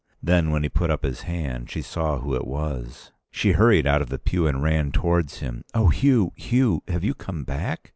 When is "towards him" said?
4.91-5.63